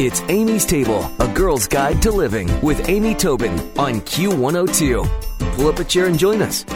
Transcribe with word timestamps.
It's 0.00 0.22
Amy's 0.22 0.66
Table, 0.66 1.08
a 1.20 1.28
girl's 1.32 1.68
guide 1.68 2.02
to 2.02 2.10
living 2.10 2.50
with 2.62 2.88
Amy 2.88 3.14
Tobin 3.14 3.52
on 3.78 4.00
Q102. 4.00 5.54
Pull 5.54 5.68
up 5.68 5.78
a 5.78 5.84
chair 5.84 6.06
and 6.06 6.18
join 6.18 6.42
us. 6.42 6.66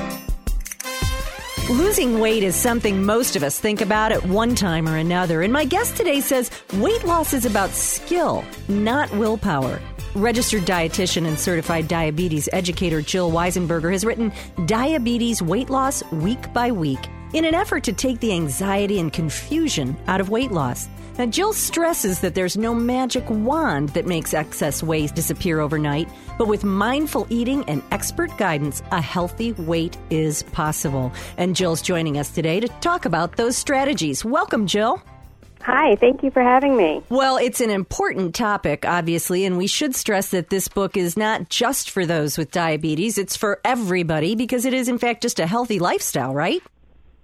Losing 1.68 2.20
weight 2.20 2.44
is 2.44 2.54
something 2.54 3.04
most 3.04 3.34
of 3.34 3.42
us 3.42 3.58
think 3.58 3.80
about 3.80 4.12
at 4.12 4.24
one 4.24 4.54
time 4.54 4.88
or 4.88 4.98
another. 4.98 5.42
And 5.42 5.52
my 5.52 5.64
guest 5.64 5.96
today 5.96 6.20
says 6.20 6.52
weight 6.74 7.02
loss 7.02 7.34
is 7.34 7.44
about 7.44 7.70
skill, 7.70 8.44
not 8.68 9.10
willpower. 9.16 9.80
Registered 10.14 10.62
dietitian 10.62 11.26
and 11.26 11.36
certified 11.36 11.88
diabetes 11.88 12.48
educator 12.52 13.02
Jill 13.02 13.32
Weisenberger 13.32 13.90
has 13.90 14.04
written 14.04 14.32
Diabetes 14.66 15.42
Weight 15.42 15.70
Loss 15.70 16.04
Week 16.12 16.52
by 16.52 16.70
Week 16.70 17.00
in 17.32 17.44
an 17.44 17.54
effort 17.56 17.82
to 17.82 17.92
take 17.92 18.20
the 18.20 18.32
anxiety 18.32 19.00
and 19.00 19.12
confusion 19.12 19.96
out 20.06 20.20
of 20.20 20.30
weight 20.30 20.52
loss. 20.52 20.88
Now, 21.18 21.26
Jill 21.26 21.52
stresses 21.52 22.20
that 22.20 22.36
there's 22.36 22.56
no 22.56 22.72
magic 22.72 23.24
wand 23.28 23.88
that 23.88 24.06
makes 24.06 24.32
excess 24.32 24.84
weight 24.84 25.16
disappear 25.16 25.58
overnight, 25.58 26.08
but 26.38 26.46
with 26.46 26.62
mindful 26.62 27.26
eating 27.28 27.64
and 27.66 27.82
expert 27.90 28.30
guidance, 28.38 28.84
a 28.92 29.00
healthy 29.00 29.50
weight 29.54 29.96
is 30.10 30.44
possible. 30.44 31.12
And 31.36 31.56
Jill's 31.56 31.82
joining 31.82 32.18
us 32.18 32.30
today 32.30 32.60
to 32.60 32.68
talk 32.80 33.04
about 33.04 33.36
those 33.36 33.56
strategies. 33.56 34.24
Welcome, 34.24 34.68
Jill. 34.68 35.02
Hi, 35.62 35.96
thank 35.96 36.22
you 36.22 36.30
for 36.30 36.40
having 36.40 36.76
me. 36.76 37.02
Well, 37.08 37.36
it's 37.36 37.60
an 37.60 37.70
important 37.70 38.36
topic, 38.36 38.84
obviously, 38.86 39.44
and 39.44 39.58
we 39.58 39.66
should 39.66 39.96
stress 39.96 40.28
that 40.28 40.50
this 40.50 40.68
book 40.68 40.96
is 40.96 41.16
not 41.16 41.48
just 41.48 41.90
for 41.90 42.06
those 42.06 42.38
with 42.38 42.52
diabetes. 42.52 43.18
It's 43.18 43.36
for 43.36 43.60
everybody 43.64 44.36
because 44.36 44.64
it 44.64 44.72
is, 44.72 44.86
in 44.86 44.98
fact, 44.98 45.22
just 45.22 45.40
a 45.40 45.48
healthy 45.48 45.80
lifestyle, 45.80 46.32
right? 46.32 46.62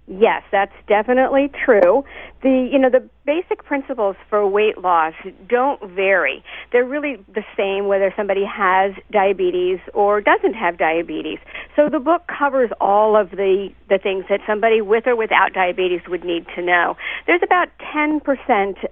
Yes, 0.07 0.43
that's 0.51 0.75
definitely 0.87 1.49
true. 1.63 2.03
The 2.45 2.69
you 2.71 2.77
know 2.77 2.91
the 2.91 3.09
basic 3.25 3.65
principles 3.65 4.15
for 4.29 4.47
weight 4.47 4.77
loss 4.77 5.15
don't 5.49 5.81
vary. 5.89 6.43
They're 6.71 6.85
really 6.85 7.17
the 7.33 7.43
same 7.57 7.87
whether 7.87 8.13
somebody 8.15 8.45
has 8.45 8.93
diabetes 9.11 9.79
or 9.95 10.21
doesn't 10.21 10.53
have 10.53 10.77
diabetes. 10.77 11.39
So 11.75 11.89
the 11.89 11.99
book 11.99 12.23
covers 12.27 12.69
all 12.79 13.17
of 13.17 13.31
the 13.31 13.69
the 13.89 13.97
things 13.97 14.25
that 14.29 14.39
somebody 14.47 14.81
with 14.81 15.05
or 15.07 15.15
without 15.15 15.53
diabetes 15.53 16.01
would 16.07 16.23
need 16.23 16.45
to 16.55 16.61
know. 16.61 16.95
There's 17.27 17.41
about 17.43 17.67
10% 17.93 18.21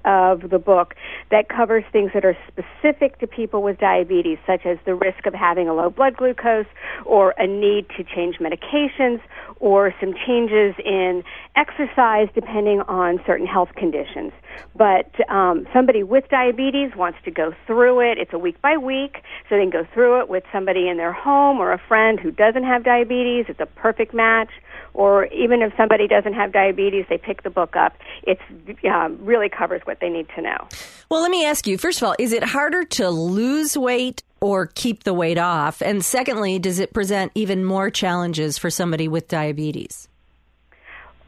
of 0.05 0.49
the 0.49 0.59
book 0.59 0.95
that 1.31 1.49
covers 1.49 1.83
things 1.91 2.11
that 2.13 2.25
are 2.25 2.37
specific 2.47 3.19
to 3.19 3.27
people 3.27 3.63
with 3.63 3.79
diabetes 3.79 4.37
such 4.45 4.65
as 4.65 4.77
the 4.85 4.95
risk 4.95 5.25
of 5.25 5.33
having 5.33 5.67
a 5.67 5.73
low 5.73 5.89
blood 5.89 6.17
glucose 6.17 6.67
or 7.05 7.33
a 7.37 7.47
need 7.47 7.87
to 7.97 8.03
change 8.03 8.37
medications 8.37 9.21
or 9.59 9.93
some 9.99 10.13
changes 10.27 10.75
in 10.83 11.23
exercise 11.55 12.27
depending 12.35 12.81
on 12.81 13.19
certain 13.25 13.47
health 13.47 13.69
conditions. 13.75 14.31
But 14.75 15.11
um, 15.29 15.67
somebody 15.73 16.03
with 16.03 16.27
diabetes 16.29 16.95
wants 16.95 17.19
to 17.25 17.31
go 17.31 17.53
through 17.67 18.11
it. 18.11 18.17
It's 18.17 18.33
a 18.33 18.39
week 18.39 18.61
by 18.61 18.77
week, 18.77 19.23
so 19.49 19.55
they 19.55 19.61
can 19.61 19.69
go 19.69 19.85
through 19.93 20.21
it 20.21 20.29
with 20.29 20.43
somebody 20.51 20.87
in 20.87 20.97
their 20.97 21.13
home 21.13 21.59
or 21.59 21.71
a 21.71 21.77
friend 21.87 22.19
who 22.19 22.31
doesn't 22.31 22.63
have 22.63 22.83
diabetes. 22.83 23.45
It's 23.47 23.59
a 23.59 23.65
perfect 23.65 24.13
match. 24.13 24.49
Or 24.93 25.25
even 25.27 25.61
if 25.61 25.73
somebody 25.75 26.07
doesn't 26.07 26.33
have 26.33 26.51
diabetes, 26.51 27.05
they 27.09 27.17
pick 27.17 27.41
the 27.43 27.49
book 27.49 27.75
up. 27.75 27.97
It 28.23 28.39
um, 28.85 29.17
really 29.21 29.49
covers 29.49 29.81
what 29.85 29.99
they 29.99 30.09
need 30.09 30.27
to 30.35 30.41
know. 30.41 30.67
Well, 31.09 31.21
let 31.21 31.31
me 31.31 31.45
ask 31.45 31.65
you 31.65 31.77
first 31.77 32.01
of 32.01 32.07
all, 32.07 32.15
is 32.19 32.31
it 32.31 32.43
harder 32.43 32.83
to 32.83 33.09
lose 33.09 33.77
weight 33.77 34.23
or 34.39 34.67
keep 34.67 35.03
the 35.03 35.13
weight 35.13 35.37
off? 35.37 35.81
And 35.81 36.03
secondly, 36.03 36.59
does 36.59 36.79
it 36.79 36.93
present 36.93 37.31
even 37.33 37.65
more 37.65 37.89
challenges 37.89 38.57
for 38.57 38.69
somebody 38.69 39.07
with 39.07 39.27
diabetes? 39.27 40.07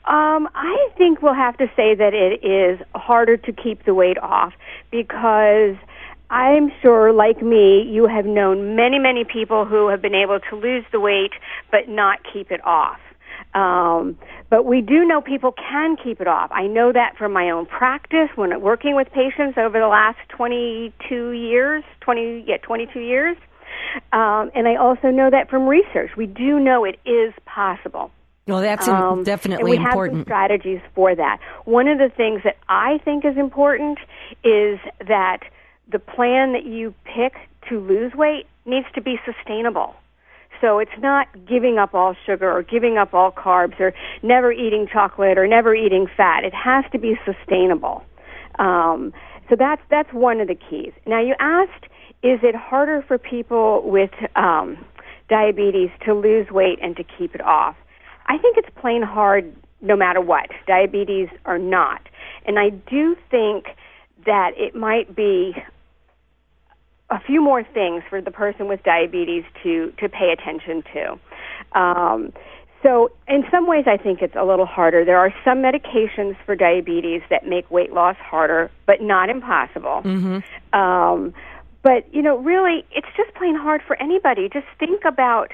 Um, 0.08 0.48
I 0.54 0.90
think 0.98 1.24
we'll 1.24 1.34
have 1.34 1.58
to 1.58 1.66
say 1.76 1.96
that 1.96 2.14
it 2.14 2.46
is 2.46 2.80
harder 2.94 3.38
to 3.38 3.52
keep 3.52 3.86
the 3.86 3.94
weight 3.96 4.20
off 4.20 4.54
because 4.92 5.76
I'm 6.30 6.72
sure, 6.82 7.12
like 7.12 7.42
me, 7.42 7.82
you 7.82 8.06
have 8.06 8.26
known 8.26 8.76
many, 8.76 9.00
many 9.00 9.24
people 9.24 9.66
who 9.66 9.88
have 9.90 10.04
been 10.04 10.14
able 10.14 10.40
to 10.40 10.56
lose 10.56 10.86
the 10.92 11.00
weight 11.00 11.32
but 11.72 11.90
not 11.90 12.20
keep 12.32 12.52
it 12.52 12.64
off. 12.66 13.00
Um, 13.56 14.18
but 14.50 14.66
we 14.66 14.82
do 14.82 15.06
know 15.06 15.22
people 15.22 15.54
can 15.54 15.96
keep 15.98 16.22
it 16.22 16.28
off. 16.28 16.52
I 16.52 16.68
know 16.68 16.92
that 16.92 17.18
from 17.18 17.34
my 17.34 17.50
own 17.50 17.66
practice 17.66 18.30
when 18.36 18.62
working 18.62 18.96
with 18.96 19.12
patients 19.12 19.58
over 19.58 19.80
the 19.80 19.88
last 19.88 20.20
22 20.30 21.32
years, 21.32 21.84
20, 22.02 22.44
yeah, 22.48 22.58
22 22.58 23.00
years. 23.00 23.38
Um, 24.12 24.52
and 24.54 24.68
I 24.68 24.76
also 24.76 25.10
know 25.10 25.30
that 25.30 25.50
from 25.50 25.68
research. 25.68 26.12
We 26.16 26.28
do 26.28 26.60
know 26.60 26.84
it 26.84 27.00
is 27.06 27.34
possible. 27.46 28.12
Well, 28.48 28.62
that's 28.62 28.88
um, 28.88 29.24
definitely 29.24 29.72
we 29.72 29.78
important. 29.78 30.20
Have 30.20 30.26
strategies 30.28 30.80
for 30.94 31.16
that. 31.16 31.40
One 31.66 31.88
of 31.88 31.98
the 31.98 32.10
things 32.16 32.42
that 32.44 32.58
I 32.70 33.00
think 33.04 33.26
is 33.26 33.38
important 33.38 33.98
is 34.44 34.80
that 35.08 35.40
the 35.92 35.98
plan 35.98 36.54
that 36.54 36.66
you 36.66 36.94
pick 37.06 37.34
to 37.70 37.80
lose 37.80 38.14
weight 38.14 38.46
needs 38.66 38.86
to 38.94 39.02
be 39.02 39.20
sustainable. 39.26 39.96
So 40.62 40.80
it's 40.80 40.98
not 41.00 41.28
giving 41.48 41.78
up 41.78 41.94
all 41.94 42.16
sugar 42.26 42.52
or 42.52 42.62
giving 42.62 42.98
up 42.98 43.14
all 43.14 43.32
carbs 43.32 43.80
or 43.80 43.94
never 44.24 44.52
eating 44.52 44.88
chocolate 44.92 45.38
or 45.38 45.48
never 45.48 45.76
eating 45.76 46.08
fat. 46.16 46.44
It 46.44 46.54
has 46.54 46.86
to 46.92 47.00
be 47.00 47.20
sustainable. 47.26 48.04
Um, 48.60 49.12
so 49.50 49.56
that's 49.56 49.82
that's 49.90 50.12
one 50.14 50.40
of 50.40 50.48
the 50.48 50.56
keys. 50.56 50.94
Now 51.06 51.22
you 51.22 51.36
asked, 51.40 51.86
is 52.24 52.40
it 52.42 52.56
harder 52.56 53.04
for 53.08 53.18
people 53.18 53.82
with 53.86 54.12
um, 54.36 54.78
diabetes 55.30 55.90
to 56.06 56.14
lose 56.14 56.50
weight 56.52 56.80
and 56.82 56.96
to 56.96 57.04
keep 57.04 57.36
it 57.36 57.42
off? 57.42 57.76
I 58.28 58.38
think 58.38 58.58
it's 58.58 58.70
plain 58.80 59.02
hard 59.02 59.54
no 59.82 59.96
matter 59.96 60.22
what, 60.22 60.50
diabetes 60.68 61.30
or 61.46 61.58
not. 61.58 62.02
And 62.46 62.58
I 62.58 62.70
do 62.70 63.16
think 63.30 63.68
that 64.26 64.52
it 64.58 64.76
might 64.76 65.16
be 65.16 65.56
a 67.10 67.20
few 67.20 67.42
more 67.42 67.64
things 67.64 68.04
for 68.10 68.22
the 68.22 68.32
person 68.32 68.68
with 68.68 68.82
diabetes 68.84 69.44
to 69.64 69.94
to 70.00 70.10
pay 70.10 70.32
attention 70.32 70.84
to. 70.94 71.80
Um, 71.80 72.34
so, 72.82 73.12
in 73.28 73.44
some 73.50 73.68
ways, 73.68 73.86
I 73.88 73.98
think 73.98 74.22
it's 74.22 74.36
a 74.36 74.44
little 74.44 74.66
harder. 74.66 75.06
There 75.06 75.18
are 75.18 75.34
some 75.44 75.60
medications 75.60 76.36
for 76.46 76.56
diabetes 76.56 77.22
that 77.30 77.48
make 77.48 77.70
weight 77.72 77.94
loss 77.94 78.16
harder, 78.18 78.70
but 78.86 79.02
not 79.02 79.30
impossible. 79.30 80.02
Mm-hmm. 80.04 80.80
Um, 80.80 81.34
but 81.82 82.12
you 82.14 82.22
know, 82.22 82.38
really, 82.38 82.86
it's 82.92 83.08
just 83.16 83.34
plain 83.36 83.56
hard 83.56 83.82
for 83.86 84.00
anybody. 84.02 84.50
Just 84.50 84.68
think 84.80 85.04
about 85.06 85.52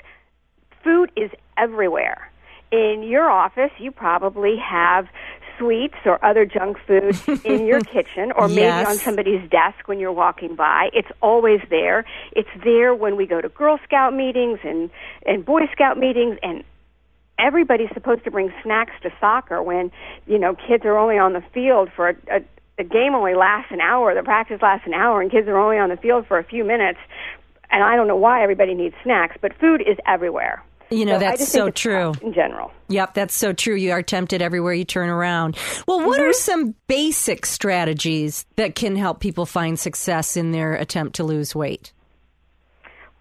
food 0.84 1.12
is 1.16 1.32
everywhere. 1.58 2.31
In 2.72 3.04
your 3.04 3.30
office, 3.30 3.72
you 3.80 3.92
probably 3.92 4.58
have 4.58 5.08
sweets 5.58 5.98
or 6.06 6.24
other 6.26 6.46
junk 6.46 6.78
food 6.88 7.20
in 7.46 7.66
your 7.66 7.82
kitchen 7.82 8.32
or 8.36 8.48
maybe 8.48 8.62
yes. 8.62 8.88
on 8.88 8.96
somebody's 8.96 9.48
desk 9.50 9.88
when 9.88 10.00
you're 10.00 10.12
walking 10.12 10.56
by. 10.56 10.90
It's 10.94 11.10
always 11.22 11.60
there. 11.70 12.06
It's 12.32 12.50
there 12.64 12.96
when 12.96 13.16
we 13.16 13.28
go 13.28 13.42
to 13.42 13.50
Girl 13.50 13.80
Scout 13.84 14.14
meetings 14.14 14.60
and, 14.64 14.90
and 15.26 15.46
Boy 15.46 15.68
Scout 15.72 15.98
meetings 15.98 16.38
and 16.42 16.64
everybody's 17.38 17.90
supposed 17.94 18.24
to 18.24 18.32
bring 18.32 18.52
snacks 18.64 18.94
to 19.04 19.12
soccer 19.20 19.62
when, 19.62 19.92
you 20.26 20.40
know, 20.40 20.56
kids 20.56 20.86
are 20.86 20.98
only 20.98 21.18
on 21.18 21.34
the 21.34 21.44
field 21.54 21.90
for 21.96 22.10
a, 22.10 22.16
a 22.32 22.40
the 22.78 22.84
game 22.84 23.14
only 23.14 23.36
lasts 23.36 23.72
an 23.72 23.82
hour, 23.82 24.16
the 24.16 24.24
practice 24.24 24.60
lasts 24.62 24.88
an 24.88 24.94
hour, 24.94 25.22
and 25.22 25.30
kids 25.30 25.48
are 25.48 25.58
only 25.58 25.78
on 25.78 25.90
the 25.90 25.98
field 25.98 26.26
for 26.26 26.40
a 26.40 26.44
few 26.44 26.64
minutes. 26.64 26.98
And 27.70 27.84
I 27.84 27.96
don't 27.96 28.08
know 28.08 28.16
why 28.16 28.42
everybody 28.42 28.74
needs 28.74 28.96
snacks, 29.04 29.38
but 29.40 29.54
food 29.60 29.82
is 29.82 29.98
everywhere. 30.08 30.64
You 30.92 31.06
know, 31.06 31.14
so 31.14 31.20
that's 31.20 31.48
so 31.48 31.70
true. 31.70 32.14
In 32.22 32.34
general. 32.34 32.72
Yep, 32.90 33.14
that's 33.14 33.34
so 33.34 33.54
true. 33.54 33.76
You 33.76 33.92
are 33.92 34.04
tempted 34.04 34.42
everywhere 34.42 34.74
you 34.74 34.84
turn 34.84 35.10
around. 35.10 35.58
Well, 35.88 36.06
what 36.06 36.20
mm-hmm. 36.20 36.30
are 36.30 36.34
some 36.34 36.76
basic 36.88 37.46
strategies 37.46 38.46
that 38.58 38.76
can 38.76 38.98
help 38.98 39.22
people 39.22 39.46
find 39.46 39.80
success 39.80 40.36
in 40.36 40.52
their 40.52 40.76
attempt 40.76 41.16
to 41.16 41.24
lose 41.24 41.56
weight? 41.56 41.94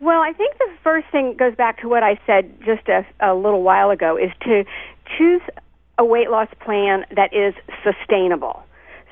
Well, 0.01 0.21
I 0.21 0.33
think 0.33 0.59
the 0.59 0.69
first 0.83 1.07
thing 1.13 1.37
goes 1.39 1.55
back 1.55 1.81
to 1.83 1.89
what 1.89 2.03
I 2.03 2.19
said 2.27 2.53
just 2.65 2.89
a, 2.89 3.07
a 3.21 3.35
little 3.35 3.63
while 3.63 3.91
ago 3.91 4.17
is 4.17 4.33
to 4.43 4.65
choose 5.17 5.43
a 5.99 6.05
weight 6.05 6.31
loss 6.31 6.49
plan 6.65 7.05
that 7.15 7.33
is 7.33 7.55
sustainable. 7.85 8.65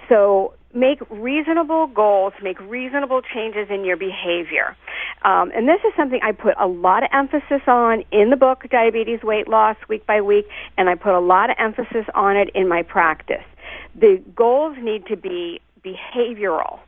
So 0.09 0.55
make 0.75 1.01
reasonable 1.11 1.87
goals, 1.87 2.33
make 2.43 2.61
reasonable 2.61 3.23
changes 3.23 3.69
in 3.71 3.85
your 3.85 3.97
behavior. 3.97 4.77
Um, 5.23 5.51
and 5.55 5.67
this 5.67 5.81
is 5.87 5.93
something 5.97 6.21
I 6.23 6.33
put 6.33 6.55
a 6.59 6.67
lot 6.67 7.03
of 7.03 7.09
emphasis 7.13 7.63
on 7.67 8.05
in 8.13 8.31
the 8.31 8.37
book, 8.37 8.65
Diabetes 8.71 9.23
Weight 9.23 9.49
Loss, 9.49 9.77
Week 9.89 10.07
by 10.07 10.21
Week, 10.21 10.47
and 10.77 10.89
I 10.89 10.95
put 10.95 11.15
a 11.15 11.21
lot 11.21 11.51
of 11.51 11.57
emphasis 11.59 12.05
on 12.15 12.37
it 12.37 12.51
in 12.55 12.69
my 12.69 12.83
practice. 12.83 13.45
The 13.95 14.23
goals 14.35 14.77
need 14.81 15.07
to 15.07 15.17
be 15.17 15.61
behavioral, 15.83 16.79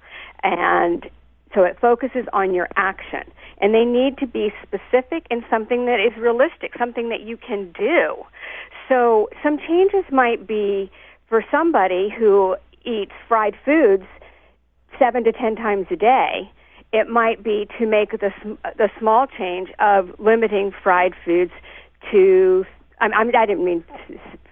and 0.42 1.08
so 1.54 1.64
it 1.64 1.78
focuses 1.80 2.26
on 2.32 2.54
your 2.54 2.68
action. 2.76 3.22
And 3.62 3.74
they 3.74 3.84
need 3.84 4.16
to 4.18 4.26
be 4.26 4.52
specific 4.62 5.26
and 5.30 5.44
something 5.50 5.84
that 5.86 6.00
is 6.00 6.16
realistic, 6.16 6.72
something 6.78 7.10
that 7.10 7.20
you 7.20 7.36
can 7.36 7.72
do. 7.72 8.14
So 8.88 9.28
some 9.42 9.58
changes 9.58 10.04
might 10.10 10.46
be 10.46 10.90
for 11.28 11.44
somebody 11.50 12.08
who 12.08 12.56
eats 12.84 13.12
fried 13.28 13.54
foods 13.64 14.04
seven 14.98 15.24
to 15.24 15.32
ten 15.32 15.56
times 15.56 15.86
a 15.90 15.96
day, 15.96 16.50
it 16.92 17.08
might 17.08 17.42
be 17.42 17.68
to 17.78 17.86
make 17.86 18.12
the 18.12 18.30
the 18.76 18.90
small 18.98 19.26
change 19.26 19.70
of 19.78 20.10
limiting 20.18 20.72
fried 20.82 21.14
foods 21.24 21.52
to. 22.10 22.64
I, 23.00 23.06
I 23.06 23.46
didn't 23.46 23.64
mean 23.64 23.82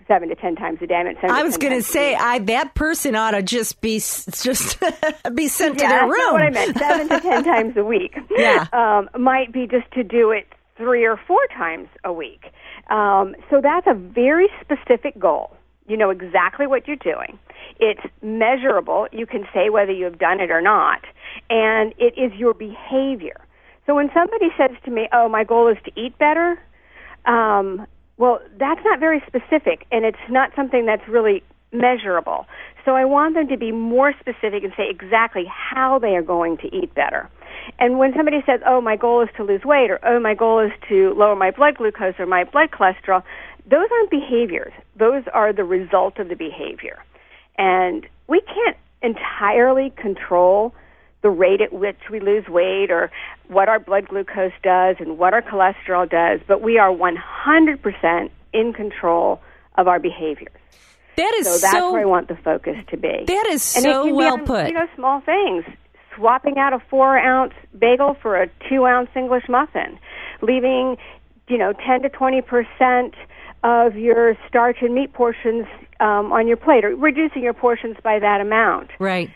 seven 0.06 0.28
to 0.30 0.34
ten 0.34 0.56
times 0.56 0.78
a 0.80 0.86
day. 0.86 0.94
I, 0.94 1.02
meant 1.04 1.18
seven 1.20 1.36
I 1.36 1.42
was 1.42 1.56
going 1.58 1.74
to 1.74 1.82
say. 1.82 2.14
I 2.14 2.38
that 2.40 2.74
person 2.74 3.14
ought 3.14 3.32
to 3.32 3.42
just 3.42 3.80
be 3.80 3.98
just 3.98 4.80
be 5.34 5.48
sent 5.48 5.78
yeah, 5.78 5.82
to 5.82 5.88
their 5.88 6.00
that's 6.00 6.12
room. 6.12 6.32
what 6.32 6.42
I 6.42 6.50
meant. 6.50 6.78
Seven 6.78 7.08
to 7.08 7.20
ten 7.20 7.44
times 7.52 7.76
a 7.76 7.84
week. 7.84 8.16
Yeah. 8.30 8.66
um, 8.72 9.10
might 9.20 9.52
be 9.52 9.66
just 9.66 9.90
to 9.92 10.02
do 10.02 10.30
it 10.30 10.46
three 10.76 11.04
or 11.04 11.20
four 11.26 11.44
times 11.56 11.88
a 12.04 12.12
week. 12.12 12.46
Um, 12.88 13.34
so 13.50 13.60
that's 13.60 13.86
a 13.86 13.94
very 13.94 14.48
specific 14.62 15.18
goal. 15.18 15.57
You 15.88 15.96
know 15.96 16.10
exactly 16.10 16.66
what 16.66 16.86
you're 16.86 16.96
doing. 16.96 17.38
It's 17.80 18.02
measurable. 18.22 19.08
You 19.10 19.26
can 19.26 19.48
say 19.54 19.70
whether 19.70 19.90
you 19.90 20.04
have 20.04 20.18
done 20.18 20.38
it 20.38 20.50
or 20.50 20.60
not, 20.60 21.00
and 21.48 21.94
it 21.98 22.16
is 22.18 22.32
your 22.34 22.52
behavior. 22.52 23.40
So 23.86 23.94
when 23.94 24.10
somebody 24.12 24.50
says 24.58 24.72
to 24.84 24.90
me, 24.90 25.08
"Oh, 25.12 25.28
my 25.30 25.44
goal 25.44 25.66
is 25.68 25.78
to 25.84 25.92
eat 25.98 26.16
better," 26.18 26.60
um, 27.24 27.86
well, 28.18 28.40
that's 28.58 28.84
not 28.84 29.00
very 29.00 29.22
specific, 29.26 29.86
and 29.90 30.04
it's 30.04 30.18
not 30.28 30.54
something 30.54 30.84
that's 30.84 31.08
really 31.08 31.42
measurable. 31.72 32.46
So 32.84 32.94
I 32.94 33.04
want 33.04 33.34
them 33.34 33.48
to 33.48 33.56
be 33.56 33.72
more 33.72 34.12
specific 34.20 34.64
and 34.64 34.72
say 34.76 34.88
exactly 34.90 35.44
how 35.46 35.98
they 35.98 36.16
are 36.16 36.22
going 36.22 36.58
to 36.58 36.74
eat 36.74 36.94
better. 36.94 37.28
And 37.78 37.98
when 37.98 38.14
somebody 38.14 38.42
says, 38.44 38.60
"Oh, 38.66 38.80
my 38.80 38.96
goal 38.96 39.20
is 39.22 39.28
to 39.36 39.42
lose 39.44 39.64
weight," 39.64 39.90
or 39.90 39.98
"Oh, 40.02 40.18
my 40.20 40.34
goal 40.34 40.58
is 40.58 40.72
to 40.88 41.14
lower 41.14 41.36
my 41.36 41.50
blood 41.50 41.76
glucose 41.76 42.18
or 42.18 42.26
my 42.26 42.44
blood 42.44 42.70
cholesterol," 42.70 43.22
those 43.70 43.86
aren't 43.92 44.10
behaviors. 44.10 44.72
Those 44.96 45.24
are 45.32 45.52
the 45.52 45.64
result 45.64 46.18
of 46.18 46.28
the 46.28 46.36
behavior. 46.36 47.02
And 47.58 48.06
we 48.28 48.40
can't 48.40 48.76
entirely 49.02 49.90
control 49.96 50.74
the 51.22 51.30
rate 51.30 51.60
at 51.60 51.72
which 51.72 51.98
we 52.10 52.20
lose 52.20 52.46
weight 52.48 52.90
or 52.90 53.10
what 53.48 53.68
our 53.68 53.80
blood 53.80 54.08
glucose 54.08 54.52
does 54.62 54.96
and 55.00 55.18
what 55.18 55.34
our 55.34 55.42
cholesterol 55.42 56.08
does, 56.08 56.40
but 56.46 56.62
we 56.62 56.78
are 56.78 56.90
100% 56.90 58.30
in 58.52 58.72
control 58.72 59.40
of 59.76 59.88
our 59.88 59.98
behaviors. 59.98 60.52
that 61.16 61.34
is 61.38 61.46
So 61.46 61.58
that's 61.58 61.92
where 61.92 62.02
I 62.02 62.04
want 62.04 62.28
the 62.28 62.36
focus 62.36 62.76
to 62.90 62.96
be. 62.96 63.24
that 63.26 63.46
is 63.50 63.62
so 63.62 64.12
well 64.14 64.34
on, 64.34 64.44
put. 64.46 64.68
You 64.68 64.74
know, 64.74 64.88
small 64.94 65.20
things. 65.20 65.64
Swapping 66.14 66.58
out 66.58 66.72
a 66.72 66.80
four 66.90 67.18
ounce 67.18 67.54
bagel 67.78 68.16
for 68.22 68.40
a 68.40 68.48
two 68.68 68.86
ounce 68.86 69.10
English 69.14 69.44
muffin. 69.48 69.98
Leaving, 70.40 70.96
you 71.48 71.58
know, 71.58 71.72
10 71.72 72.02
to 72.02 72.10
20% 72.10 73.14
of 73.62 73.96
your 73.96 74.36
starch 74.48 74.78
and 74.80 74.94
meat 74.94 75.12
portions 75.12 75.66
um, 76.00 76.32
on 76.32 76.46
your 76.46 76.56
plate 76.56 76.84
or 76.84 76.94
reducing 76.94 77.42
your 77.42 77.54
portions 77.54 77.96
by 78.02 78.18
that 78.18 78.40
amount. 78.40 78.90
right. 78.98 79.30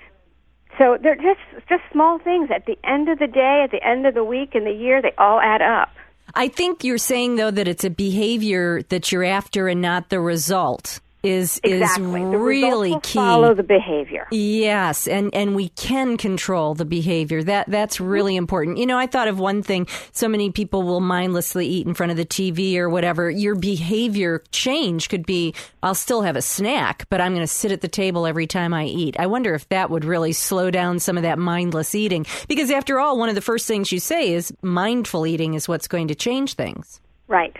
So 0.78 0.96
they're 1.02 1.16
just 1.16 1.68
just 1.68 1.82
small 1.92 2.18
things. 2.18 2.50
At 2.50 2.64
the 2.64 2.78
end 2.82 3.10
of 3.10 3.18
the 3.18 3.26
day, 3.26 3.60
at 3.62 3.70
the 3.70 3.86
end 3.86 4.06
of 4.06 4.14
the 4.14 4.24
week, 4.24 4.54
and 4.54 4.66
the 4.66 4.72
year, 4.72 5.02
they 5.02 5.12
all 5.18 5.38
add 5.38 5.60
up. 5.60 5.90
I 6.34 6.48
think 6.48 6.82
you're 6.82 6.96
saying 6.96 7.36
though 7.36 7.50
that 7.50 7.68
it's 7.68 7.84
a 7.84 7.90
behavior 7.90 8.82
that 8.88 9.12
you're 9.12 9.24
after 9.24 9.68
and 9.68 9.82
not 9.82 10.08
the 10.08 10.18
result. 10.18 11.00
Is 11.22 11.60
Exactly. 11.62 12.22
is 12.22 12.28
really 12.34 12.98
key. 13.02 13.18
Follow 13.18 13.54
the 13.54 13.62
behavior. 13.62 14.26
Yes, 14.32 15.06
and 15.06 15.32
and 15.34 15.54
we 15.54 15.68
can 15.70 16.16
control 16.16 16.74
the 16.74 16.84
behavior. 16.84 17.42
That 17.44 17.70
that's 17.70 17.96
mm-hmm. 17.96 18.06
really 18.06 18.36
important. 18.36 18.78
You 18.78 18.86
know, 18.86 18.98
I 18.98 19.06
thought 19.06 19.28
of 19.28 19.38
one 19.38 19.62
thing. 19.62 19.86
So 20.10 20.28
many 20.28 20.50
people 20.50 20.82
will 20.82 21.00
mindlessly 21.00 21.66
eat 21.66 21.86
in 21.86 21.94
front 21.94 22.10
of 22.10 22.16
the 22.16 22.26
TV 22.26 22.76
or 22.76 22.88
whatever. 22.88 23.30
Your 23.30 23.54
behavior 23.54 24.42
change 24.50 25.08
could 25.08 25.24
be 25.24 25.54
I'll 25.82 25.94
still 25.94 26.22
have 26.22 26.36
a 26.36 26.42
snack, 26.42 27.06
but 27.08 27.20
I'm 27.20 27.32
going 27.32 27.46
to 27.46 27.52
sit 27.52 27.72
at 27.72 27.80
the 27.80 27.88
table 27.88 28.26
every 28.26 28.46
time 28.46 28.72
I 28.74 28.84
eat. 28.84 29.16
I 29.18 29.26
wonder 29.26 29.54
if 29.54 29.68
that 29.68 29.90
would 29.90 30.04
really 30.04 30.32
slow 30.32 30.70
down 30.70 30.98
some 30.98 31.16
of 31.16 31.22
that 31.22 31.38
mindless 31.38 31.94
eating 31.94 32.26
because 32.48 32.70
after 32.70 33.00
all, 33.00 33.18
one 33.18 33.28
of 33.28 33.34
the 33.34 33.40
first 33.40 33.66
things 33.66 33.92
you 33.92 33.98
say 33.98 34.32
is 34.32 34.52
mindful 34.62 35.26
eating 35.26 35.54
is 35.54 35.68
what's 35.68 35.88
going 35.88 36.08
to 36.08 36.14
change 36.14 36.54
things. 36.54 37.00
Right. 37.28 37.56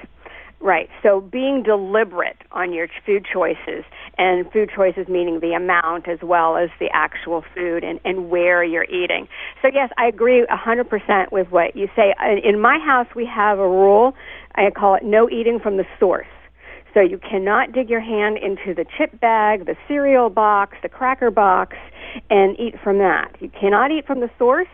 Right. 0.62 0.88
So 1.02 1.20
being 1.20 1.64
deliberate 1.64 2.36
on 2.52 2.72
your 2.72 2.86
food 3.04 3.26
choices, 3.30 3.84
and 4.16 4.50
food 4.52 4.70
choices 4.74 5.08
meaning 5.08 5.40
the 5.40 5.54
amount 5.54 6.06
as 6.06 6.20
well 6.22 6.56
as 6.56 6.70
the 6.78 6.88
actual 6.92 7.44
food 7.52 7.82
and, 7.82 7.98
and 8.04 8.30
where 8.30 8.62
you're 8.62 8.84
eating. 8.84 9.26
So 9.60 9.68
yes, 9.74 9.90
I 9.98 10.06
agree 10.06 10.46
100% 10.46 11.32
with 11.32 11.50
what 11.50 11.74
you 11.74 11.88
say. 11.96 12.14
In 12.44 12.60
my 12.60 12.78
house, 12.78 13.08
we 13.16 13.26
have 13.26 13.58
a 13.58 13.68
rule. 13.68 14.14
I 14.54 14.70
call 14.70 14.94
it 14.94 15.02
no 15.02 15.28
eating 15.28 15.58
from 15.58 15.78
the 15.78 15.86
source. 15.98 16.26
So 16.94 17.00
you 17.00 17.18
cannot 17.18 17.72
dig 17.72 17.90
your 17.90 18.00
hand 18.00 18.38
into 18.38 18.72
the 18.72 18.84
chip 18.96 19.18
bag, 19.18 19.66
the 19.66 19.76
cereal 19.88 20.30
box, 20.30 20.76
the 20.82 20.88
cracker 20.88 21.32
box, 21.32 21.76
and 22.30 22.58
eat 22.60 22.74
from 22.84 22.98
that. 22.98 23.34
You 23.40 23.48
cannot 23.48 23.90
eat 23.90 24.06
from 24.06 24.20
the 24.20 24.30
source 24.38 24.68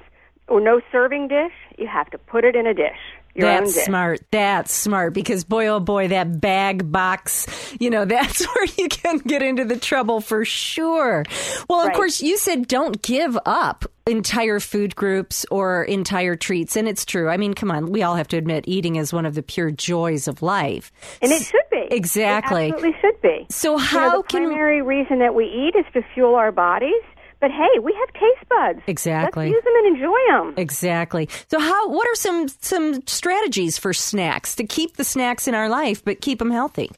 or 0.48 0.60
no 0.60 0.82
serving 0.92 1.28
dish. 1.28 1.52
You 1.78 1.86
have 1.86 2.10
to 2.10 2.18
put 2.18 2.44
it 2.44 2.56
in 2.56 2.66
a 2.66 2.74
dish. 2.74 2.98
Your 3.38 3.46
That's 3.46 3.84
smart. 3.84 4.20
That's 4.32 4.74
smart 4.74 5.14
because 5.14 5.44
boy, 5.44 5.68
oh 5.68 5.80
boy, 5.80 6.08
that 6.08 6.40
bag 6.40 6.90
box, 6.90 7.46
you 7.78 7.88
know, 7.88 8.04
that's 8.04 8.44
where 8.44 8.66
you 8.76 8.88
can 8.88 9.18
get 9.18 9.42
into 9.42 9.64
the 9.64 9.76
trouble 9.78 10.20
for 10.20 10.44
sure. 10.44 11.24
Well, 11.70 11.80
of 11.80 11.86
Right. 11.88 11.96
course, 11.96 12.20
you 12.20 12.36
said 12.36 12.66
don't 12.66 13.00
give 13.00 13.38
up 13.46 13.84
entire 14.06 14.58
food 14.58 14.96
groups 14.96 15.44
or 15.50 15.84
entire 15.84 16.34
treats. 16.34 16.76
And 16.76 16.88
it's 16.88 17.04
true. 17.04 17.28
I 17.28 17.36
mean, 17.36 17.54
come 17.54 17.70
on, 17.70 17.92
we 17.92 18.02
all 18.02 18.16
have 18.16 18.28
to 18.28 18.36
admit 18.36 18.64
eating 18.66 18.96
is 18.96 19.12
one 19.12 19.26
of 19.26 19.34
the 19.34 19.42
pure 19.42 19.70
joys 19.70 20.26
of 20.26 20.42
life. 20.42 20.90
And 21.22 21.30
it 21.30 21.42
should 21.42 21.60
be. 21.70 21.86
Exactly. 21.90 22.68
It 22.68 22.74
absolutely 22.74 23.00
should 23.00 23.20
be. 23.22 23.46
So 23.50 23.78
You 23.78 23.94
know, 24.00 24.16
the 24.18 24.22
can 24.28 24.46
primary 24.46 24.82
reason 24.82 25.18
that 25.20 25.34
we 25.34 25.44
eat 25.44 25.78
is 25.78 25.84
to 25.92 26.02
fuel 26.14 26.34
our 26.34 26.50
bodies. 26.52 27.02
But 27.40 27.50
hey, 27.52 27.78
we 27.80 27.92
have 27.94 28.12
taste 28.14 28.48
buds. 28.48 28.80
Exactly. 28.86 29.46
Let's 29.46 29.54
use 29.54 29.64
them 29.64 29.74
and 29.76 29.96
enjoy 29.96 30.18
them. 30.28 30.54
Exactly. 30.56 31.28
So 31.48 31.60
how 31.60 31.88
what 31.88 32.06
are 32.08 32.14
some 32.14 32.48
some 32.48 33.06
strategies 33.06 33.78
for 33.78 33.92
snacks 33.92 34.54
to 34.56 34.64
keep 34.64 34.96
the 34.96 35.04
snacks 35.04 35.46
in 35.46 35.54
our 35.54 35.68
life 35.68 36.04
but 36.04 36.20
keep 36.20 36.40
them 36.40 36.50
healthy? 36.50 36.90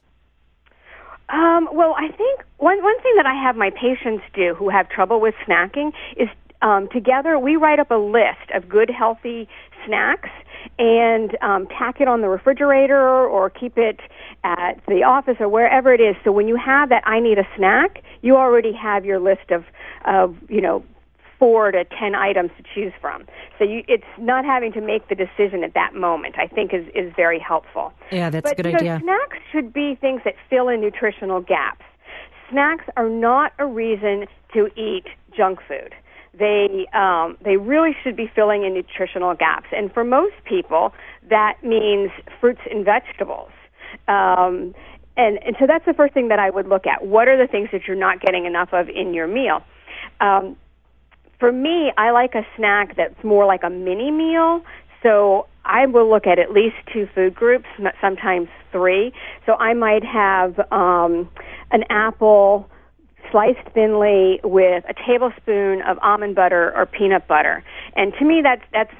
Um, 1.29 1.69
well, 1.71 1.95
I 1.97 2.09
think 2.09 2.41
one 2.57 2.81
one 2.81 2.99
thing 3.01 3.13
that 3.17 3.25
I 3.25 3.35
have 3.35 3.55
my 3.55 3.69
patients 3.69 4.23
do 4.33 4.55
who 4.55 4.69
have 4.69 4.89
trouble 4.89 5.21
with 5.21 5.35
snacking 5.47 5.93
is 6.17 6.27
um, 6.61 6.89
together 6.89 7.37
we 7.39 7.55
write 7.55 7.79
up 7.79 7.91
a 7.91 7.95
list 7.95 8.49
of 8.53 8.67
good 8.67 8.89
healthy 8.89 9.47
snacks 9.85 10.29
and 10.77 11.37
um, 11.41 11.67
tack 11.67 12.01
it 12.01 12.07
on 12.07 12.21
the 12.21 12.29
refrigerator 12.29 13.25
or 13.27 13.49
keep 13.49 13.77
it 13.77 13.99
at 14.43 14.81
the 14.87 15.03
office 15.03 15.37
or 15.39 15.47
wherever 15.47 15.93
it 15.93 16.01
is. 16.01 16.15
So 16.23 16.31
when 16.31 16.47
you 16.47 16.55
have 16.55 16.89
that, 16.89 17.03
I 17.05 17.19
need 17.19 17.37
a 17.37 17.47
snack, 17.55 18.03
you 18.21 18.35
already 18.35 18.73
have 18.73 19.05
your 19.05 19.19
list 19.19 19.51
of 19.51 19.65
of 20.05 20.35
you 20.49 20.61
know 20.61 20.83
four 21.41 21.71
to 21.71 21.83
ten 21.85 22.13
items 22.13 22.51
to 22.57 22.63
choose 22.75 22.93
from. 23.01 23.25
So 23.57 23.63
you, 23.65 23.83
it's 23.87 24.03
not 24.19 24.45
having 24.45 24.71
to 24.73 24.81
make 24.81 25.09
the 25.09 25.15
decision 25.15 25.63
at 25.63 25.73
that 25.73 25.95
moment. 25.95 26.35
I 26.37 26.47
think 26.47 26.73
is 26.73 26.85
is 26.93 27.11
very 27.15 27.39
helpful. 27.39 27.93
Yeah, 28.11 28.29
that's 28.29 28.51
a 28.51 28.55
good 28.55 28.65
know, 28.65 28.77
idea. 28.77 28.99
Snacks 29.01 29.37
should 29.51 29.73
be 29.73 29.95
things 29.99 30.21
that 30.23 30.35
fill 30.49 30.69
in 30.69 30.81
nutritional 30.81 31.41
gaps. 31.41 31.85
Snacks 32.49 32.85
are 32.97 33.09
not 33.09 33.53
a 33.59 33.65
reason 33.65 34.27
to 34.53 34.69
eat 34.79 35.05
junk 35.35 35.59
food. 35.67 35.95
They 36.37 36.87
um, 36.93 37.37
they 37.43 37.57
really 37.57 37.95
should 38.03 38.15
be 38.15 38.29
filling 38.33 38.63
in 38.63 38.73
nutritional 38.73 39.35
gaps, 39.35 39.67
and 39.71 39.91
for 39.91 40.03
most 40.03 40.35
people, 40.45 40.93
that 41.29 41.57
means 41.63 42.11
fruits 42.39 42.61
and 42.69 42.85
vegetables. 42.85 43.51
Um, 44.07 44.73
and, 45.17 45.37
and 45.43 45.55
so 45.59 45.67
that's 45.67 45.85
the 45.85 45.93
first 45.93 46.13
thing 46.13 46.29
that 46.29 46.39
I 46.39 46.49
would 46.49 46.67
look 46.67 46.87
at. 46.87 47.05
What 47.05 47.27
are 47.27 47.37
the 47.37 47.47
things 47.47 47.69
that 47.71 47.87
you're 47.87 47.97
not 47.97 48.21
getting 48.21 48.45
enough 48.45 48.69
of 48.73 48.89
in 48.89 49.13
your 49.13 49.27
meal? 49.27 49.61
Um, 50.19 50.55
for 51.39 51.51
me, 51.51 51.91
I 51.97 52.11
like 52.11 52.35
a 52.35 52.45
snack 52.55 52.95
that's 52.95 53.23
more 53.23 53.45
like 53.45 53.63
a 53.63 53.69
mini 53.69 54.11
meal. 54.11 54.63
So 55.03 55.47
I 55.65 55.85
will 55.87 56.09
look 56.09 56.27
at 56.27 56.39
at 56.39 56.51
least 56.51 56.75
two 56.93 57.07
food 57.13 57.35
groups, 57.35 57.65
sometimes 57.99 58.47
three. 58.71 59.11
So 59.45 59.53
I 59.53 59.73
might 59.73 60.03
have 60.03 60.59
um, 60.71 61.29
an 61.71 61.83
apple 61.89 62.69
sliced 63.31 63.67
thinly 63.73 64.39
with 64.43 64.83
a 64.87 64.93
tablespoon 65.05 65.81
of 65.83 65.97
almond 66.01 66.35
butter 66.35 66.75
or 66.75 66.85
peanut 66.85 67.27
butter. 67.27 67.63
And 67.95 68.13
to 68.19 68.25
me, 68.25 68.41
that's 68.43 68.63
that's 68.71 68.93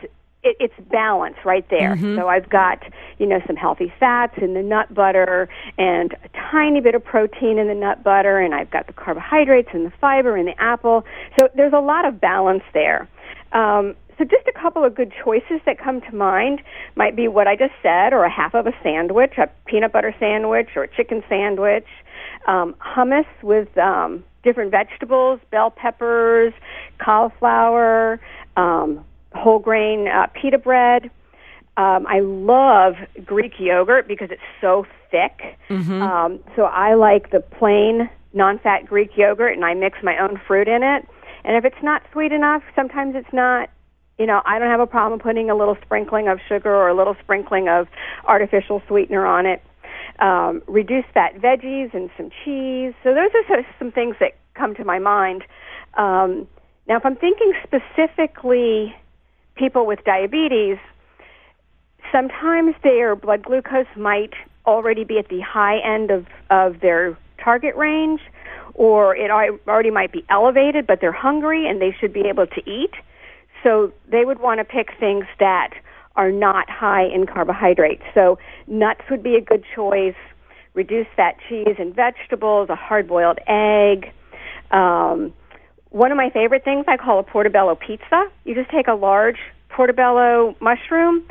it, 0.44 0.58
it's 0.60 0.74
balance 0.90 1.36
right 1.46 1.68
there. 1.70 1.96
So 2.16 2.28
I've 2.28 2.50
got 2.50 2.84
you 3.20 3.28
know 3.28 3.42
some 3.48 3.56
healthy 3.56 3.94
fats 4.00 4.34
in 4.42 4.54
the 4.54 4.64
nut 4.64 4.94
butter 4.94 5.50
and 5.78 6.14
a 6.24 6.30
tiny 6.52 6.82
bit 6.82 6.96
of 6.96 7.04
protein 7.04 7.58
in 7.58 7.68
the 7.68 7.76
nut 7.76 8.04
butter, 8.04 8.40
and 8.40 8.54
I've 8.54 8.72
got 8.72 8.88
the 8.88 8.94
carbohydrates 8.94 9.70
and 9.74 9.86
the 9.86 9.94
fiber 10.02 10.38
in 10.38 10.46
the 10.46 10.60
apple. 10.62 11.06
So 11.40 11.50
there's 11.56 11.74
a 11.74 11.80
lot 11.80 12.06
of 12.06 12.20
balance 12.20 12.64
there. 12.74 13.08
Um, 13.52 13.96
so 14.18 14.26
just 14.26 14.48
a 14.48 14.52
couple 14.52 14.84
of 14.84 14.94
good 14.94 15.12
choices 15.24 15.62
that 15.66 15.80
come 15.80 16.02
to 16.02 16.16
mind 16.16 16.62
might 16.96 17.16
be 17.16 17.28
what 17.28 17.48
I 17.48 17.56
just 17.56 17.74
said, 17.82 18.14
or 18.14 18.24
a 18.24 18.30
half 18.30 18.54
of 18.54 18.68
a 18.68 18.74
sandwich, 18.84 19.34
a 19.38 19.50
peanut 19.66 19.92
butter 19.92 20.14
sandwich, 20.20 20.70
or 20.76 20.84
a 20.84 20.88
chicken 20.88 21.24
sandwich, 21.28 21.88
um, 22.48 22.76
hummus 22.80 23.26
with 23.42 23.76
um, 23.78 24.24
different 24.44 24.70
vegetables, 24.70 25.40
bell 25.50 25.72
peppers, 25.72 26.54
cauliflower, 27.00 28.20
um, 28.58 29.04
whole 29.42 29.60
grain 29.60 30.08
uh, 30.08 30.28
pita 30.40 30.58
bread. 30.58 31.10
Um, 31.78 32.06
I 32.08 32.20
love 32.22 32.96
Greek 33.26 33.54
yogurt 33.60 34.08
because 34.08 34.30
it's 34.32 34.50
so 34.60 34.86
thick. 35.10 35.58
Um, 36.02 36.40
so 36.56 36.64
I 36.64 36.94
like 36.96 37.32
the 37.32 37.40
plain 37.40 38.10
non-fat 38.34 38.86
Greek 38.86 39.12
yogurt, 39.18 39.54
and 39.56 39.66
I 39.66 39.74
mix 39.74 39.98
my 40.04 40.18
own 40.18 40.40
fruit 40.48 40.68
in 40.68 40.84
it. 40.84 41.08
And 41.44 41.56
if 41.58 41.66
it's 41.66 41.84
not 41.84 42.04
sweet 42.12 42.32
enough, 42.32 42.64
sometimes 42.76 43.16
it's 43.16 43.34
not. 43.34 43.70
You 44.20 44.28
know, 44.28 44.42
I 44.46 44.60
don't 44.60 44.70
have 44.70 44.80
a 44.80 44.86
problem 44.88 45.20
putting 45.20 45.50
a 45.50 45.56
little 45.56 45.78
sprinkling 45.82 46.28
of 46.28 46.40
sugar 46.48 46.70
or 46.74 46.90
a 46.90 46.94
little 46.94 47.16
sprinkling 47.24 47.68
of 47.70 47.88
artificial 48.26 48.82
sweetener 48.88 49.26
on 49.26 49.46
it. 49.48 49.62
um, 50.20 50.62
reduced 50.68 51.08
fat 51.14 51.36
veggies 51.36 51.94
and 51.94 52.10
some 52.16 52.30
cheese. 52.44 52.94
So 53.04 53.14
those 53.14 53.32
are 53.34 53.46
sort 53.48 53.60
of 53.60 53.66
some 53.80 53.92
things 53.92 54.16
that 54.20 54.38
come 54.54 54.76
to 54.76 54.86
my 54.86 55.00
mind. 55.00 55.44
Um, 55.98 56.48
now, 56.88 56.98
if 56.98 57.06
I'm 57.06 57.16
thinking 57.16 57.54
specifically 57.64 58.96
people 59.62 59.86
with 59.86 60.04
diabetes, 60.04 60.80
sometimes 62.12 62.74
their 62.82 63.16
blood 63.16 63.44
glucose 63.44 63.86
might 63.96 64.34
already 64.66 65.04
be 65.04 65.20
at 65.20 65.30
the 65.30 65.40
high 65.40 65.78
end 65.78 66.10
of, 66.10 66.26
of 66.50 66.80
their 66.80 67.16
target 67.44 67.76
range, 67.76 68.22
or 68.74 69.16
it 69.16 69.30
already 69.30 69.92
might 69.92 70.12
be 70.12 70.26
elevated, 70.30 70.88
but 70.88 71.00
they're 71.00 71.12
hungry 71.12 71.68
and 71.70 71.80
they 71.80 71.96
should 72.00 72.12
be 72.12 72.22
able 72.22 72.48
to 72.48 72.62
eat. 72.68 72.94
So 73.64 73.94
they 74.10 74.26
would 74.26 74.40
want 74.40 74.60
to 74.60 74.66
pick 74.66 74.98
things 75.00 75.26
that 75.40 75.74
are 76.16 76.32
not 76.32 76.68
high 76.68 77.06
in 77.06 77.28
carbohydrates. 77.28 78.04
So 78.16 78.40
nuts 78.66 79.02
would 79.12 79.22
be 79.22 79.36
a 79.36 79.42
good 79.42 79.64
choice. 79.76 80.16
Reduce 80.74 81.08
fat 81.16 81.36
cheese 81.48 81.76
and 81.78 81.94
vegetables, 81.94 82.70
a 82.70 82.76
hard 82.76 83.08
boiled 83.08 83.38
egg. 83.46 84.12
Um, 84.72 85.34
one 85.92 86.12
of 86.12 86.18
my 86.18 86.30
favorite 86.30 86.64
things 86.64 86.86
I 86.88 86.98
call 86.98 87.20
a 87.20 87.24
portobello 87.24 87.76
pizza. 87.76 88.30
You 88.46 88.56
just 88.56 88.70
take 88.72 88.88
a 88.88 88.96
large 88.96 89.38
portobello 89.70 90.56
mushroom, 90.60 91.28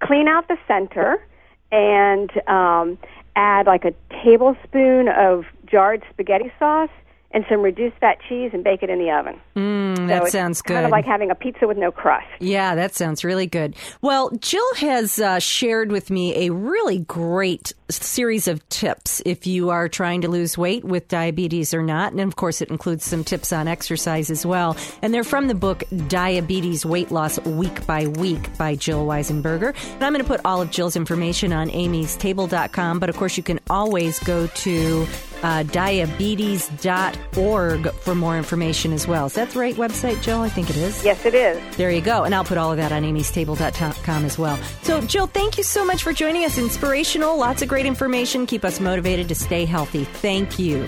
clean 0.00 0.28
out 0.28 0.48
the 0.48 0.58
center, 0.68 1.24
and 1.72 2.30
um, 2.48 2.98
add 3.36 3.66
like 3.66 3.84
a 3.84 3.94
tablespoon 4.22 5.08
of 5.08 5.44
jarred 5.64 6.02
spaghetti 6.10 6.52
sauce 6.58 6.90
and 7.32 7.44
some 7.48 7.62
reduced 7.62 7.96
fat 7.98 8.18
cheese 8.28 8.50
and 8.52 8.64
bake 8.64 8.82
it 8.82 8.90
in 8.90 8.98
the 8.98 9.10
oven. 9.10 9.40
Mm, 9.54 10.08
that 10.08 10.24
so 10.24 10.28
sounds 10.30 10.62
good. 10.62 10.74
Kind 10.74 10.86
of 10.86 10.90
like 10.90 11.04
having 11.04 11.30
a 11.30 11.34
pizza 11.34 11.66
with 11.66 11.76
no 11.76 11.92
crust. 11.92 12.26
Yeah, 12.40 12.74
that 12.74 12.94
sounds 12.94 13.22
really 13.22 13.46
good. 13.46 13.76
Well, 14.02 14.30
Jill 14.40 14.74
has 14.76 15.18
uh, 15.20 15.38
shared 15.38 15.92
with 15.92 16.10
me 16.10 16.46
a 16.46 16.52
really 16.52 16.98
great 16.98 17.72
series 17.88 18.48
of 18.48 18.66
tips 18.68 19.22
if 19.24 19.46
you 19.46 19.70
are 19.70 19.88
trying 19.88 20.22
to 20.22 20.28
lose 20.28 20.58
weight 20.58 20.84
with 20.84 21.08
diabetes 21.08 21.72
or 21.72 21.82
not. 21.82 22.12
And 22.12 22.20
of 22.20 22.36
course, 22.36 22.60
it 22.60 22.70
includes 22.70 23.04
some 23.04 23.22
tips 23.22 23.52
on 23.52 23.68
exercise 23.68 24.30
as 24.30 24.44
well. 24.44 24.76
And 25.02 25.14
they're 25.14 25.24
from 25.24 25.46
the 25.48 25.54
book 25.54 25.84
Diabetes 26.08 26.84
Weight 26.84 27.10
Loss 27.10 27.40
Week 27.40 27.86
by 27.86 28.06
Week 28.06 28.56
by 28.58 28.74
Jill 28.74 29.06
Weisenberger. 29.06 29.74
And 29.94 30.04
I'm 30.04 30.12
going 30.12 30.24
to 30.24 30.28
put 30.28 30.40
all 30.44 30.60
of 30.60 30.70
Jill's 30.70 30.96
information 30.96 31.52
on 31.52 31.70
amystable.com. 31.70 32.98
But 32.98 33.08
of 33.08 33.16
course, 33.16 33.36
you 33.36 33.42
can 33.42 33.60
always 33.68 34.18
go 34.20 34.46
to 34.48 35.06
uh, 35.42 35.62
diabetes.org 35.64 37.90
for 37.92 38.14
more 38.14 38.36
information 38.36 38.92
as 38.92 39.06
well. 39.06 39.26
Is 39.26 39.34
that 39.34 39.50
the 39.50 39.58
right 39.58 39.74
website, 39.74 40.22
Jill? 40.22 40.40
I 40.40 40.48
think 40.48 40.70
it 40.70 40.76
is. 40.76 41.04
Yes, 41.04 41.24
it 41.24 41.34
is. 41.34 41.60
There 41.76 41.90
you 41.90 42.00
go. 42.00 42.24
And 42.24 42.34
I'll 42.34 42.44
put 42.44 42.58
all 42.58 42.70
of 42.70 42.76
that 42.78 42.92
on 42.92 43.02
amystable.com 43.02 44.24
as 44.24 44.38
well. 44.38 44.58
So, 44.82 45.00
Jill, 45.02 45.26
thank 45.26 45.58
you 45.58 45.64
so 45.64 45.84
much 45.84 46.02
for 46.02 46.12
joining 46.12 46.44
us. 46.44 46.58
Inspirational, 46.58 47.36
lots 47.38 47.62
of 47.62 47.68
great 47.68 47.86
information. 47.86 48.46
Keep 48.46 48.64
us 48.64 48.80
motivated 48.80 49.28
to 49.28 49.34
stay 49.34 49.64
healthy. 49.64 50.04
Thank 50.04 50.58
you. 50.58 50.86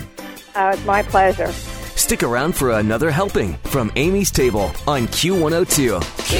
Uh, 0.54 0.72
it's 0.74 0.84
my 0.84 1.02
pleasure. 1.02 1.50
Stick 1.96 2.22
around 2.22 2.54
for 2.54 2.70
another 2.72 3.10
helping 3.10 3.54
from 3.64 3.90
Amy's 3.96 4.30
Table 4.30 4.70
on 4.86 5.06
Q102. 5.08 6.00
Q! 6.26 6.38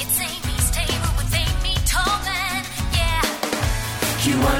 It's 0.00 0.20
Amy's 0.20 0.70
Table 0.70 1.12
with 1.16 1.34
Amy 1.34 1.74
Tallman, 1.84 2.64
yeah. 2.92 3.22
Q102. 4.20 4.53